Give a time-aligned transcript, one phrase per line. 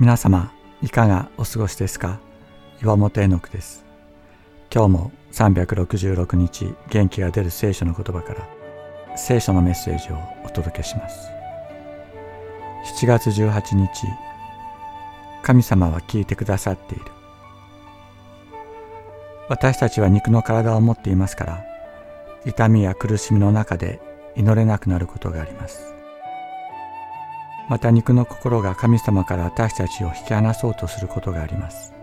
[0.00, 2.18] 皆様いかがお過ごしですか？
[2.82, 3.84] 岩本絵の句です。
[4.68, 11.28] 今日も366日元気が出る聖書の言葉から聖書のメッセージをお届けします。
[13.02, 13.88] 7月18日
[15.44, 17.04] 神様は聞いてくださっている。
[19.48, 21.64] 私たちは肉の体を持っていますから
[22.44, 24.00] 痛みや苦しみの中で
[24.34, 25.93] 祈れなくなることがあります。
[27.68, 31.94] また肉の心が神様から私たちを引き離そうとすることがあります。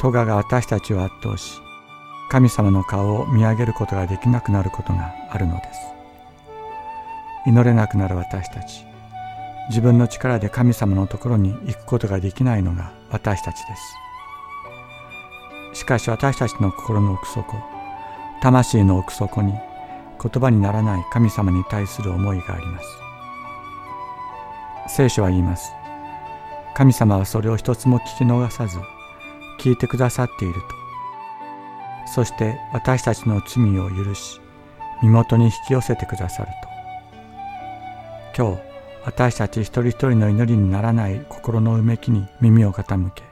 [0.00, 1.60] トガが私たちを圧倒し、
[2.28, 5.80] 神様の顔を見上げることができなくなることがあるのです。
[7.46, 8.84] 祈れなくなる私たち、
[9.68, 13.76] 自分の力で神様のところに行くことができないのが私たちで
[15.72, 15.80] す。
[15.80, 17.56] しかし私たちの心の奥底、
[18.40, 23.11] 魂の奥底に言葉にならない神様に対する思いがあります。
[24.88, 25.72] 聖書は言います。
[26.74, 28.78] 神様はそれを一つも聞き逃さず、
[29.58, 30.60] 聞いてくださっていると。
[32.06, 34.40] そして私たちの罪を許し、
[35.02, 36.48] 身元に引き寄せてくださる
[38.34, 38.44] と。
[38.44, 38.62] 今日、
[39.04, 43.22] 私たち一人一人の祈りにならない心のうめきに耳を傾け、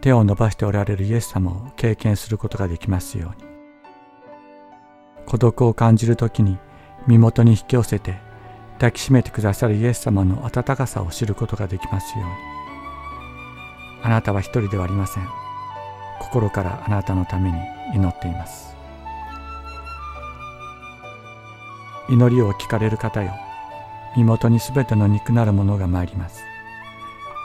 [0.00, 3.46] 手を伸ばしておられるイエス様を経験することができますように。
[5.26, 6.58] 孤独を感じるときに
[7.06, 8.25] 身元に引き寄せて
[8.76, 12.32] 抱きしめてくださるイエス様の温かさを知ることができますように。
[14.02, 15.28] あなたは一人ではありません。
[16.20, 17.58] 心からあなたのために
[17.94, 18.76] 祈っています。
[22.08, 23.32] 祈りを聞かれる方よ。
[24.16, 26.42] 身元にすべての肉なるものが参ります。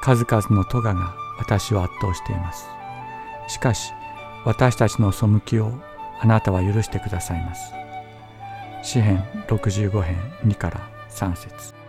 [0.04, 2.68] 数々の咎が私を圧倒しています。
[3.48, 3.94] しかし
[4.46, 5.72] 私たちの背きを
[6.20, 7.74] あなたは許してくださいます。
[8.84, 11.81] 詩編65編2から3節。